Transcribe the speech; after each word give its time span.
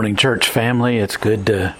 morning, 0.00 0.16
church 0.16 0.48
family. 0.48 0.96
It's 0.96 1.18
good 1.18 1.44
to 1.48 1.74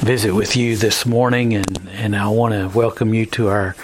visit 0.00 0.34
with 0.34 0.54
you 0.54 0.76
this 0.76 1.06
morning, 1.06 1.54
and, 1.54 1.88
and 1.94 2.14
I 2.14 2.28
want 2.28 2.52
to 2.52 2.68
welcome 2.76 3.14
you 3.14 3.24
to 3.24 3.48
our 3.48 3.74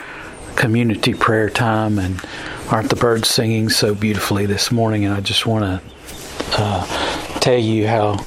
community 0.55 1.15
prayer 1.15 1.49
time. 1.49 1.99
And 1.99 2.23
aren't 2.71 2.91
the 2.91 2.97
birds 2.97 3.31
singing 3.31 3.71
so 3.71 3.95
beautifully 3.95 4.45
this 4.45 4.71
morning? 4.71 5.07
And 5.07 5.15
I 5.15 5.21
just 5.21 5.47
want 5.47 5.65
to 5.65 5.83
uh, 6.59 7.39
tell 7.41 7.57
you 7.57 7.89
how 7.89 8.23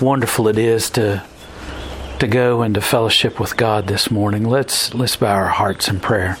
wonderful 0.00 0.46
it 0.46 0.56
is 0.56 0.88
to 0.90 1.26
to 2.20 2.28
go 2.28 2.62
into 2.62 2.80
fellowship 2.80 3.40
with 3.40 3.56
God 3.56 3.88
this 3.88 4.08
morning. 4.08 4.44
Let's 4.44 4.94
let's 4.94 5.16
bow 5.16 5.34
our 5.34 5.48
hearts 5.48 5.88
in 5.88 5.98
prayer. 5.98 6.38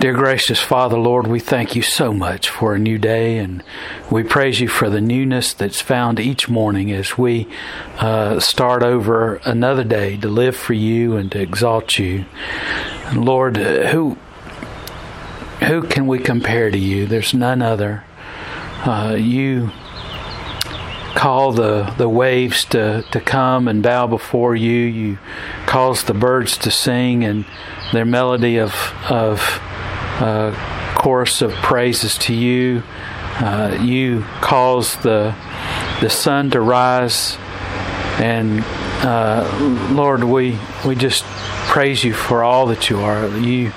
Dear 0.00 0.12
gracious 0.12 0.60
Father, 0.60 0.98
Lord, 0.98 1.26
we 1.26 1.40
thank 1.40 1.74
you 1.74 1.80
so 1.80 2.12
much 2.12 2.50
for 2.50 2.74
a 2.74 2.78
new 2.78 2.98
day, 2.98 3.38
and 3.38 3.62
we 4.10 4.22
praise 4.22 4.60
you 4.60 4.68
for 4.68 4.90
the 4.90 5.00
newness 5.00 5.54
that's 5.54 5.80
found 5.80 6.20
each 6.20 6.46
morning 6.46 6.92
as 6.92 7.16
we 7.16 7.48
uh, 7.98 8.38
start 8.38 8.82
over 8.82 9.36
another 9.44 9.84
day 9.84 10.18
to 10.18 10.28
live 10.28 10.56
for 10.56 10.74
you 10.74 11.16
and 11.16 11.32
to 11.32 11.40
exalt 11.40 11.98
you. 11.98 12.26
Lord, 13.14 13.56
who 13.56 14.18
who 15.60 15.82
can 15.82 16.06
we 16.06 16.18
compare 16.18 16.70
to 16.70 16.78
you? 16.78 17.06
There's 17.06 17.32
none 17.32 17.62
other. 17.62 18.04
Uh, 18.84 19.16
you 19.18 19.70
call 21.14 21.52
the, 21.52 21.94
the 21.96 22.08
waves 22.08 22.66
to, 22.66 23.02
to 23.10 23.20
come 23.20 23.68
and 23.68 23.82
bow 23.82 24.06
before 24.06 24.54
you. 24.54 24.72
You 24.72 25.18
cause 25.66 26.04
the 26.04 26.12
birds 26.12 26.58
to 26.58 26.70
sing 26.70 27.24
and 27.24 27.46
their 27.92 28.04
melody 28.04 28.58
of, 28.58 28.74
of 29.08 29.62
uh, 30.20 30.94
chorus 30.96 31.42
of 31.42 31.52
praises 31.52 32.16
to 32.18 32.34
you. 32.34 32.82
Uh, 33.36 33.78
you 33.80 34.24
cause 34.40 34.96
the, 34.98 35.34
the 36.00 36.08
sun 36.08 36.50
to 36.50 36.60
rise. 36.60 37.36
And 38.18 38.62
uh, 39.04 39.90
Lord, 39.92 40.24
we, 40.24 40.58
we 40.86 40.94
just 40.94 41.24
praise 41.66 42.04
you 42.04 42.14
for 42.14 42.44
all 42.44 42.66
that 42.66 42.88
you 42.88 43.00
are. 43.00 43.26
You 43.38 43.72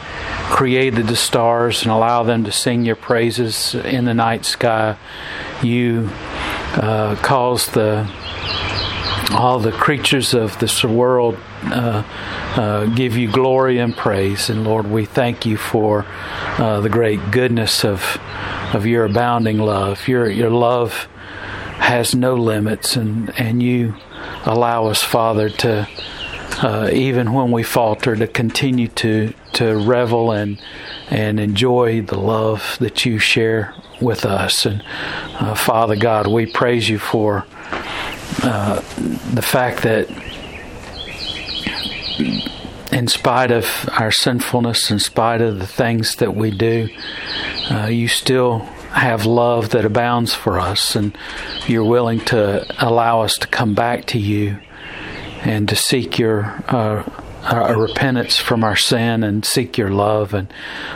created 0.50 1.08
the 1.08 1.16
stars 1.16 1.82
and 1.82 1.92
allow 1.92 2.24
them 2.24 2.44
to 2.44 2.52
sing 2.52 2.86
your 2.86 2.96
praises 2.96 3.76
in 3.76 4.06
the 4.06 4.14
night 4.14 4.46
sky. 4.46 4.98
You 5.64 6.10
uh, 6.76 7.16
cause 7.22 7.68
the 7.68 8.10
all 9.32 9.60
the 9.60 9.72
creatures 9.72 10.34
of 10.34 10.58
this 10.60 10.84
world 10.84 11.38
uh, 11.66 12.04
uh, 12.56 12.86
give 12.88 13.18
you 13.18 13.32
glory 13.32 13.78
and 13.80 13.96
praise. 13.96 14.50
And 14.50 14.64
Lord, 14.64 14.90
we 14.90 15.06
thank 15.06 15.46
you 15.46 15.58
for 15.58 16.06
uh, 16.58 16.80
the 16.82 16.90
great 16.90 17.32
goodness 17.32 17.84
of 17.84 18.20
of 18.74 18.86
your 18.86 19.06
abounding 19.06 19.60
love. 19.60 20.08
Your 20.08 20.30
your 20.30 20.50
love 20.50 21.08
has 21.80 22.16
no 22.16 22.36
limits, 22.36 22.96
and 22.96 23.34
and 23.40 23.62
you 23.62 23.96
allow 24.46 24.88
us, 24.88 25.04
Father, 25.04 25.50
to 25.50 25.88
uh, 26.64 26.90
even 26.92 27.34
when 27.34 27.52
we 27.52 27.64
falter, 27.64 28.16
to 28.16 28.28
continue 28.28 28.88
to 28.88 29.34
to 29.54 29.76
revel 29.78 30.32
and 30.32 30.62
and 31.10 31.40
enjoy 31.40 32.02
the 32.02 32.18
love 32.18 32.78
that 32.80 33.06
you 33.06 33.20
share 33.20 33.74
with 34.02 34.26
us. 34.26 34.66
And 34.66 34.84
uh, 35.40 35.56
Father 35.56 35.96
God, 35.96 36.28
we 36.28 36.46
praise 36.46 36.90
you 36.90 37.00
for 37.00 37.46
the 38.38 39.42
fact 39.42 39.84
that 39.84 40.10
in 42.92 43.08
spite 43.08 43.52
of 43.52 43.90
our 44.00 44.12
sinfulness, 44.12 44.90
in 44.90 45.00
spite 45.00 45.42
of 45.42 45.60
the 45.60 45.68
things 45.68 46.16
that 46.18 46.36
we 46.36 46.52
do, 46.52 46.90
uh, 47.70 47.86
you 47.86 48.08
still 48.08 48.60
have 48.90 49.26
love 49.26 49.70
that 49.70 49.86
abounds 49.86 50.34
for 50.34 50.60
us, 50.60 50.96
and 50.96 51.16
you're 51.68 51.84
willing 51.84 52.20
to 52.22 52.66
allow 52.80 53.22
us 53.22 53.36
to 53.36 53.48
come 53.48 53.74
back 53.74 54.06
to 54.06 54.18
you 54.18 54.58
and 55.44 55.70
to 55.70 55.76
seek 55.76 56.18
your 56.18 56.46
uh, 56.68 57.04
a 57.50 57.78
repentance 57.78 58.38
from 58.38 58.64
our 58.64 58.76
sin 58.76 59.24
and 59.24 59.46
seek 59.46 59.78
your 59.78 59.90
love 59.90 60.34
and 60.34 60.52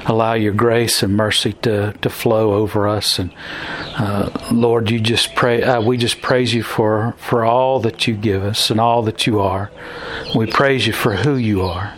allow 0.06 0.34
your 0.34 0.54
grace 0.54 1.02
and 1.02 1.16
mercy 1.16 1.54
to, 1.54 1.94
to 2.02 2.10
flow 2.10 2.54
over 2.54 2.88
us. 2.88 3.20
And 3.20 3.34
uh, 3.98 4.30
Lord, 4.52 4.90
you 4.90 5.00
just 5.00 5.36
pray. 5.36 5.64
Uh, 5.64 5.82
we 5.82 5.98
just 5.98 6.22
praise 6.22 6.54
you 6.54 6.64
for 6.64 7.16
for 7.18 7.44
all 7.46 7.80
that 7.82 8.08
you 8.08 8.16
give 8.16 8.44
us 8.44 8.70
and 8.70 8.80
all 8.80 9.02
that 9.04 9.26
you 9.26 9.40
are. 9.40 9.72
We 10.36 10.46
praise 10.48 10.88
you 10.88 10.94
for 10.94 11.16
who 11.16 11.36
you 11.36 11.62
are. 11.62 11.94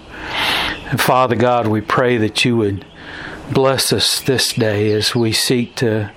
And 0.90 1.02
Father 1.02 1.36
God, 1.36 1.68
we 1.68 1.82
pray 1.82 2.18
that 2.18 2.46
you 2.46 2.58
would 2.58 2.86
bless 3.52 3.92
us 3.92 4.20
this 4.22 4.54
day 4.54 4.92
as 4.92 5.16
we 5.16 5.32
seek 5.32 5.76
to 5.76 6.12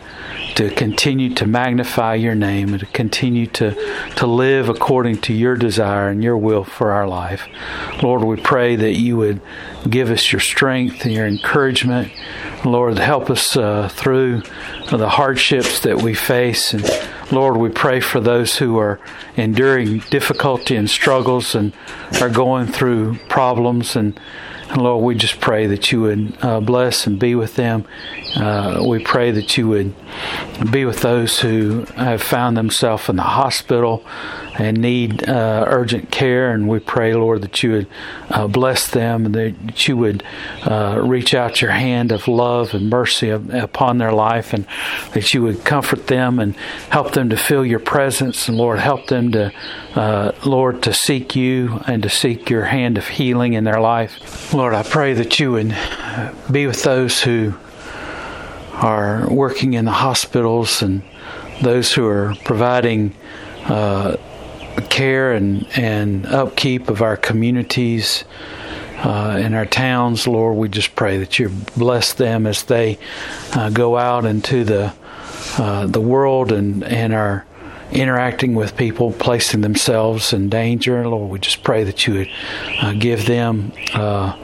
to 0.56 0.70
continue 0.70 1.34
to 1.34 1.46
magnify 1.46 2.14
your 2.14 2.34
name 2.34 2.70
and 2.70 2.80
to 2.80 2.86
continue 2.86 3.46
to, 3.46 3.72
to 4.16 4.26
live 4.26 4.68
according 4.68 5.18
to 5.18 5.32
your 5.32 5.54
desire 5.54 6.08
and 6.08 6.24
your 6.24 6.36
will 6.36 6.64
for 6.64 6.92
our 6.92 7.06
life. 7.06 7.46
Lord, 8.02 8.24
we 8.24 8.36
pray 8.36 8.74
that 8.74 8.94
you 8.94 9.16
would 9.18 9.40
give 9.88 10.10
us 10.10 10.32
your 10.32 10.40
strength 10.40 11.04
and 11.04 11.12
your 11.12 11.26
encouragement. 11.26 12.10
Lord, 12.64 12.98
help 12.98 13.30
us 13.30 13.56
uh, 13.56 13.88
through 13.88 14.42
the 14.90 15.08
hardships 15.08 15.80
that 15.80 16.00
we 16.00 16.14
face. 16.14 16.72
And 16.72 16.84
Lord, 17.30 17.58
we 17.58 17.68
pray 17.68 18.00
for 18.00 18.20
those 18.20 18.56
who 18.56 18.78
are 18.78 18.98
enduring 19.36 19.98
difficulty 20.10 20.74
and 20.74 20.88
struggles 20.88 21.54
and 21.54 21.74
are 22.20 22.30
going 22.30 22.66
through 22.66 23.18
problems 23.28 23.94
and 23.94 24.18
and 24.68 24.82
Lord, 24.82 25.04
we 25.04 25.14
just 25.14 25.40
pray 25.40 25.66
that 25.68 25.92
you 25.92 26.00
would 26.02 26.36
uh, 26.42 26.60
bless 26.60 27.06
and 27.06 27.18
be 27.18 27.34
with 27.34 27.54
them. 27.54 27.84
Uh, 28.34 28.84
we 28.86 29.02
pray 29.02 29.30
that 29.30 29.56
you 29.56 29.68
would 29.68 29.94
be 30.70 30.84
with 30.84 31.00
those 31.00 31.40
who 31.40 31.84
have 31.96 32.22
found 32.22 32.56
themselves 32.56 33.08
in 33.08 33.16
the 33.16 33.22
hospital 33.22 34.04
and 34.58 34.78
need 34.80 35.28
uh, 35.28 35.64
urgent 35.68 36.10
care. 36.10 36.50
And 36.50 36.68
we 36.68 36.78
pray, 36.78 37.14
Lord, 37.14 37.42
that 37.42 37.62
you 37.62 37.72
would 37.72 37.86
uh, 38.30 38.48
bless 38.48 38.90
them 38.90 39.26
and 39.26 39.34
that 39.34 39.86
you 39.88 39.96
would 39.96 40.22
uh, 40.64 41.00
reach 41.02 41.34
out 41.34 41.60
your 41.60 41.70
hand 41.70 42.10
of 42.12 42.26
love 42.26 42.74
and 42.74 42.90
mercy 42.90 43.30
upon 43.30 43.98
their 43.98 44.12
life 44.12 44.52
and 44.52 44.66
that 45.12 45.32
you 45.34 45.42
would 45.42 45.64
comfort 45.64 46.06
them 46.06 46.38
and 46.38 46.56
help 46.90 47.12
them 47.12 47.30
to 47.30 47.36
feel 47.36 47.64
your 47.64 47.80
presence. 47.80 48.48
And 48.48 48.56
Lord, 48.56 48.78
help 48.78 49.06
them 49.06 49.32
to, 49.32 49.52
uh, 49.94 50.32
Lord, 50.44 50.82
to 50.84 50.92
seek 50.92 51.36
you 51.36 51.80
and 51.86 52.02
to 52.02 52.08
seek 52.08 52.50
your 52.50 52.64
hand 52.64 52.98
of 52.98 53.06
healing 53.08 53.52
in 53.52 53.64
their 53.64 53.80
life. 53.80 54.54
Lord, 54.56 54.72
I 54.72 54.84
pray 54.84 55.12
that 55.12 55.38
you 55.38 55.52
would 55.52 55.76
be 56.50 56.66
with 56.66 56.82
those 56.82 57.20
who 57.20 57.52
are 58.72 59.28
working 59.30 59.74
in 59.74 59.84
the 59.84 59.90
hospitals 59.90 60.80
and 60.80 61.02
those 61.60 61.92
who 61.92 62.06
are 62.06 62.34
providing 62.42 63.14
uh, 63.66 64.16
care 64.88 65.34
and, 65.34 65.66
and 65.76 66.24
upkeep 66.24 66.88
of 66.88 67.02
our 67.02 67.18
communities 67.18 68.24
uh, 69.04 69.38
in 69.38 69.52
our 69.52 69.66
towns, 69.66 70.26
Lord, 70.26 70.56
we 70.56 70.70
just 70.70 70.96
pray 70.96 71.18
that 71.18 71.38
you 71.38 71.50
bless 71.76 72.14
them 72.14 72.46
as 72.46 72.62
they 72.62 72.98
uh, 73.52 73.68
go 73.68 73.98
out 73.98 74.24
into 74.24 74.64
the 74.64 74.94
uh, 75.58 75.86
the 75.86 76.00
world 76.00 76.50
and, 76.50 76.82
and 76.82 77.12
are 77.12 77.44
interacting 77.92 78.54
with 78.54 78.76
people, 78.76 79.12
placing 79.12 79.60
themselves 79.60 80.32
in 80.32 80.48
danger. 80.48 81.06
Lord, 81.06 81.30
we 81.30 81.38
just 81.38 81.62
pray 81.62 81.84
that 81.84 82.06
you 82.06 82.14
would 82.14 82.30
uh, 82.80 82.92
give 82.94 83.26
them 83.26 83.72
uh, 83.94 84.36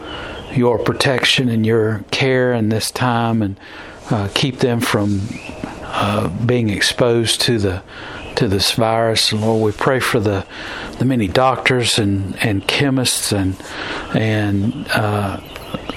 your 0.53 0.79
protection 0.79 1.49
and 1.49 1.67
your 1.67 2.05
care 2.11 2.53
in 2.53 2.69
this 2.69 2.91
time 2.91 3.43
and 3.43 3.59
uh, 4.11 4.29
keep 4.35 4.59
them 4.59 4.81
from 4.81 5.21
being 6.47 6.71
exposed 6.71 7.41
to 7.43 7.59
the 7.59 7.83
to 8.43 8.49
this 8.49 8.73
virus. 8.73 9.31
And 9.31 9.41
Lord, 9.41 9.63
we 9.63 9.71
pray 9.71 10.01
for 10.01 10.19
the, 10.19 10.45
the 10.99 11.05
many 11.05 11.29
doctors 11.29 11.97
and, 11.97 12.37
and 12.43 12.67
chemists 12.67 13.31
and 13.33 13.55
and 14.15 14.89
uh, 14.89 15.41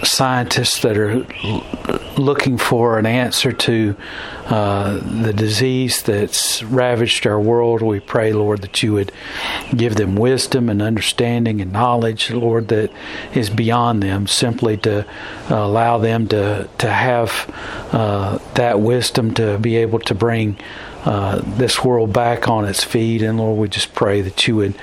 scientists 0.04 0.80
that 0.82 0.96
are 0.96 1.26
looking 2.22 2.60
for 2.60 3.00
an 3.00 3.08
answer 3.08 3.52
to 3.52 3.96
uh, 4.46 5.00
the 5.24 5.34
disease 5.34 6.04
that's 6.04 6.62
ravaged 6.62 7.26
our 7.26 7.40
world. 7.40 7.82
We 7.82 8.00
pray, 8.00 8.32
Lord, 8.32 8.62
that 8.62 8.84
you 8.84 8.94
would 8.94 9.12
give 9.76 9.96
them 9.96 10.16
wisdom 10.16 10.70
and 10.70 10.84
understanding 10.84 11.62
and 11.62 11.74
knowledge, 11.74 12.30
Lord, 12.30 12.68
that 12.68 12.92
is 13.34 13.50
beyond 13.50 14.04
them, 14.04 14.28
simply 14.28 14.78
to 14.78 15.06
allow 15.50 15.98
them 15.98 16.28
to, 16.28 16.70
to 16.78 16.90
have 16.92 17.32
uh, 17.92 18.38
that 18.54 18.80
wisdom 18.80 19.34
to 19.34 19.58
be 19.58 19.78
able 19.78 20.00
to 20.00 20.14
bring 20.14 20.58
uh, 21.06 21.42
this 21.46 21.84
world 21.84 22.12
back 22.12 22.48
on 22.48 22.66
its 22.66 22.84
feet. 22.84 23.22
And 23.22 23.38
Lord, 23.38 23.60
we 23.60 23.70
just 23.70 23.94
pray 23.94 24.22
that 24.22 24.48
you 24.48 24.56
would 24.58 24.76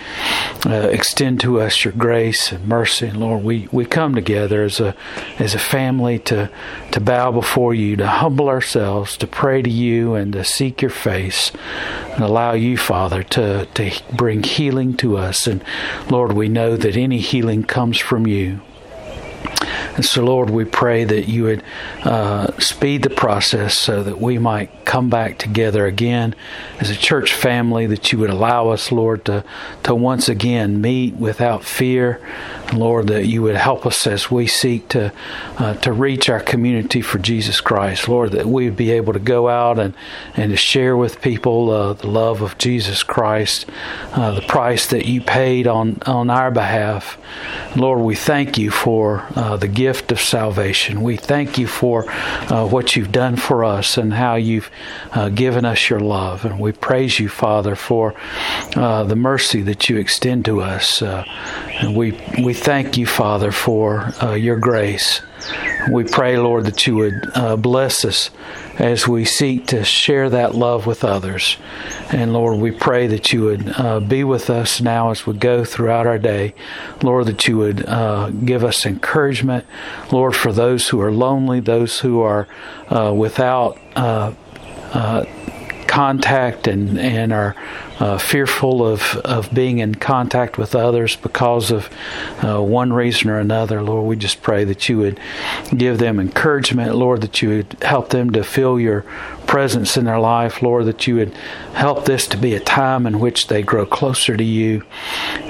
uh, 0.64 0.88
extend 0.92 1.40
to 1.40 1.60
us 1.60 1.84
your 1.84 1.92
grace 1.92 2.52
and 2.52 2.66
mercy. 2.66 3.08
And 3.08 3.19
Lord, 3.19 3.42
we, 3.42 3.69
we 3.72 3.84
come 3.84 4.14
together 4.14 4.62
as 4.62 4.80
a 4.80 4.94
as 5.38 5.54
a 5.54 5.58
family 5.58 6.19
to 6.20 6.50
to 6.92 7.00
bow 7.00 7.32
before 7.32 7.74
you, 7.74 7.96
to 7.96 8.06
humble 8.06 8.48
ourselves, 8.48 9.16
to 9.16 9.26
pray 9.26 9.62
to 9.62 9.70
you, 9.70 10.14
and 10.14 10.32
to 10.32 10.44
seek 10.44 10.80
your 10.80 10.90
face, 10.90 11.50
and 12.12 12.22
allow 12.22 12.52
you, 12.52 12.76
Father, 12.76 13.22
to 13.24 13.66
to 13.74 13.90
bring 14.14 14.42
healing 14.42 14.96
to 14.98 15.16
us. 15.16 15.46
And 15.46 15.64
Lord, 16.08 16.32
we 16.32 16.48
know 16.48 16.76
that 16.76 16.96
any 16.96 17.19
healing 17.19 17.64
comes 17.64 17.98
from 17.98 18.26
you. 18.26 18.60
And 19.94 20.05
so, 20.05 20.25
Lord, 20.25 20.49
we 20.49 20.65
pray 20.65 21.05
that 21.05 21.29
you 21.29 21.44
would 21.44 21.62
uh, 22.03 22.59
speed 22.59 23.03
the 23.03 23.11
process 23.11 23.79
so 23.79 24.03
that 24.03 24.21
we 24.21 24.39
might 24.39 24.85
come 24.87 25.11
back 25.11 25.39
together 25.39 25.87
again 25.87 26.35
as 26.81 26.89
a 26.89 26.97
church 26.97 27.35
family, 27.35 27.87
that 27.87 28.11
you 28.11 28.19
would 28.19 28.31
allow 28.31 28.69
us, 28.71 28.91
Lord, 28.91 29.25
to, 29.27 29.44
to 29.83 29.94
once 29.94 30.29
again 30.29 30.81
meet 30.81 31.15
without 31.17 31.62
fear. 31.65 32.21
Lord, 32.72 33.08
that 33.08 33.26
you 33.26 33.42
would 33.42 33.56
help 33.56 33.86
us 33.86 34.06
as 34.06 34.30
we 34.30 34.46
seek 34.46 34.88
to, 34.88 35.12
uh, 35.58 35.74
to 35.74 35.92
reach 35.92 36.28
our 36.28 36.40
community 36.40 37.02
for 37.02 37.19
Jesus 37.19 37.60
Christ. 37.60 38.08
Lord, 38.08 38.32
that 38.32 38.46
we 38.46 38.64
would 38.64 38.76
be 38.76 38.90
able 38.92 39.12
to 39.12 39.19
go 39.19 39.48
out 39.48 39.78
and, 39.78 39.94
and 40.36 40.50
to 40.50 40.56
share 40.56 40.96
with 40.96 41.20
people 41.20 41.70
uh, 41.70 41.92
the 41.94 42.06
love 42.06 42.42
of 42.42 42.58
Jesus 42.58 43.02
Christ, 43.02 43.66
uh, 44.12 44.32
the 44.32 44.42
price 44.42 44.86
that 44.88 45.06
you 45.06 45.20
paid 45.20 45.66
on, 45.66 45.98
on 46.06 46.30
our 46.30 46.50
behalf. 46.50 47.19
Lord, 47.76 48.00
we 48.00 48.14
thank 48.14 48.58
you 48.58 48.70
for 48.70 49.26
uh, 49.34 49.56
the 49.56 49.69
gift 49.69 50.12
of 50.12 50.20
salvation. 50.20 51.02
We 51.02 51.16
thank 51.16 51.58
you 51.58 51.66
for 51.66 52.10
uh, 52.10 52.66
what 52.66 52.96
you've 52.96 53.12
done 53.12 53.36
for 53.36 53.64
us 53.64 53.96
and 53.96 54.12
how 54.12 54.36
you've 54.36 54.70
uh, 55.12 55.28
given 55.28 55.64
us 55.64 55.88
your 55.88 56.00
love. 56.00 56.44
And 56.44 56.58
we 56.58 56.72
praise 56.72 57.19
you, 57.19 57.28
Father, 57.28 57.76
for 57.76 58.14
the 58.72 59.16
mercy 59.16 59.62
that 59.62 59.88
you 59.88 59.96
extend 59.96 60.44
to 60.46 60.60
us. 60.60 61.02
And 61.82 61.96
we, 61.96 62.12
we 62.40 62.55
thank 62.55 62.96
you, 62.96 63.06
Father, 63.06 63.50
for 63.50 64.12
uh, 64.23 64.34
your 64.34 64.56
grace. 64.56 65.20
We 65.90 66.05
pray, 66.05 66.38
Lord, 66.38 66.67
that 66.67 66.87
you 66.87 66.94
would 66.94 67.31
uh, 67.34 67.56
bless 67.56 68.05
us 68.05 68.31
as 68.79 69.08
we 69.08 69.25
seek 69.25 69.67
to 69.67 69.84
share 69.84 70.31
that 70.31 70.55
love 70.55 70.87
with 70.87 71.02
others. 71.02 71.56
And 72.12 72.32
Lord, 72.32 72.61
we 72.61 72.70
pray 72.70 73.08
that 73.08 73.32
you 73.32 73.43
would 73.43 73.69
uh, 73.76 73.99
be 73.99 74.23
with 74.23 74.49
us 74.49 74.81
now 74.81 75.11
as 75.11 75.26
we 75.26 75.34
go 75.34 75.64
throughout 75.64 76.06
our 76.06 76.19
day. 76.19 76.55
Lord, 77.02 77.26
that 77.26 77.49
you 77.49 77.58
would 77.58 77.84
uh, 77.87 78.31
give 78.31 78.62
us 78.62 78.87
encouragement. 78.87 79.67
Lord, 80.12 80.37
for 80.37 80.52
those 80.52 80.88
who 80.88 81.00
are 81.00 81.11
lonely, 81.11 81.58
those 81.58 81.99
who 81.99 82.20
are 82.20 82.46
uh, 82.90 83.12
without 83.12 83.76
uh, 83.96 84.32
uh, 84.93 85.25
contact 85.93 86.67
and, 86.67 86.99
and 86.99 87.35
are 87.35 87.55
uh, 88.00 88.17
fearful 88.17 88.83
of, 88.83 89.03
of 89.27 89.53
being 89.53 89.79
in 89.79 89.94
contact 89.94 90.56
with 90.56 90.75
others 90.75 91.17
because 91.17 91.71
of 91.71 91.91
uh, 92.43 92.59
one 92.62 92.94
reason 92.94 93.29
or 93.29 93.39
another. 93.39 93.83
Lord, 93.83 94.06
we 94.06 94.17
just 94.17 94.41
pray 94.41 94.65
that 94.65 94.89
you 94.89 94.97
would 94.97 95.21
give 95.77 95.99
them 95.99 96.19
encouragement, 96.19 96.94
Lord, 96.94 97.21
that 97.21 97.43
you 97.43 97.50
would 97.50 97.77
help 97.83 98.09
them 98.09 98.31
to 98.31 98.43
feel 98.43 98.81
your 98.81 99.03
presence 99.47 99.99
in 99.99 100.06
their 100.06 100.19
life, 100.19 100.62
Lord, 100.62 100.87
that 100.87 101.06
you 101.06 101.17
would 101.17 101.35
help 101.75 102.06
this 102.06 102.27
to 102.29 102.39
be 102.39 102.55
a 102.55 102.61
time 102.61 103.06
in 103.06 103.21
which 103.21 103.49
they 103.49 103.62
grow 103.62 103.85
closer 103.85 104.35
to 104.35 104.44
you. 104.44 104.85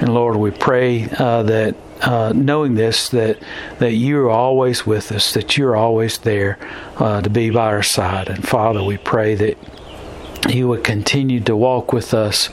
And 0.01 0.13
Lord, 0.13 0.35
we 0.35 0.51
pray 0.51 1.09
uh, 1.21 1.45
that 1.45 1.77
uh, 2.01 2.33
knowing 2.35 2.75
this 2.75 3.11
that 3.11 3.39
that 3.79 3.93
you 3.93 4.19
are 4.23 4.31
always 4.31 4.85
with 4.85 5.13
us, 5.13 5.35
that 5.35 5.57
you're 5.57 5.77
always 5.77 6.19
there 6.19 6.59
uh, 6.97 7.21
to 7.21 7.31
be 7.31 7.51
by 7.51 7.67
our 7.67 7.85
side. 7.85 8.29
And 8.29 8.43
Father, 8.43 8.83
we 8.83 8.99
pray 8.99 9.37
that 9.37 9.57
you 10.49 10.69
would 10.69 10.85
continue 10.85 11.41
to 11.41 11.57
walk 11.57 11.93
with 11.93 12.13
us 12.13 12.51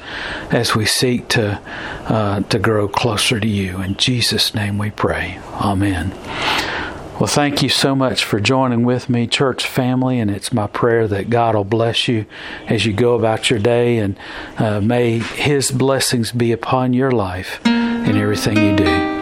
as 0.51 0.75
we 0.75 0.85
seek 0.85 1.27
to 1.29 1.59
uh, 2.05 2.41
to 2.41 2.59
grow 2.59 2.87
closer 2.87 3.39
to 3.39 3.47
you. 3.47 3.81
In 3.81 3.95
Jesus' 3.95 4.53
name, 4.53 4.77
we 4.77 4.89
pray. 4.89 5.39
Amen. 5.53 6.13
Well, 7.19 7.27
thank 7.27 7.61
you 7.61 7.67
so 7.67 7.95
much 7.95 8.23
for 8.23 8.39
joining 8.39 8.83
with 8.85 9.09
me, 9.09 9.27
church 9.27 9.67
family, 9.67 10.19
and 10.19 10.31
it's 10.31 10.53
my 10.53 10.67
prayer 10.67 11.05
that 11.09 11.29
God 11.29 11.53
will 11.53 11.65
bless 11.65 12.07
you 12.07 12.25
as 12.67 12.85
you 12.85 12.93
go 12.93 13.15
about 13.15 13.49
your 13.49 13.59
day, 13.59 13.97
and 13.97 14.17
uh, 14.57 14.79
may 14.79 15.19
His 15.19 15.69
blessings 15.69 16.31
be 16.31 16.53
upon 16.53 16.93
your 16.93 17.11
life 17.11 17.59
in 17.65 18.15
everything 18.15 18.55
you 18.55 18.75
do. 18.75 19.18